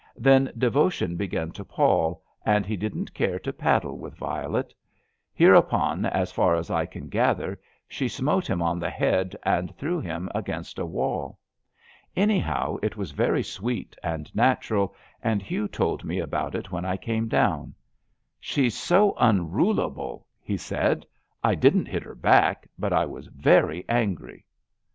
[0.17, 4.73] Then devotion began to pall, and he didn't care to paddle with Violet.
[5.31, 9.99] Hereupon, as far as I can gather, she smote him on the head and threw
[9.99, 11.37] him against a wall.
[12.15, 16.97] Anyhow, it was very sweet and natural, and Hugh told me about it when I
[16.97, 17.75] came down.
[18.39, 21.05] She's so unrulable," he said.
[21.25, 24.45] '* I didn't hit her back, but I was very angry."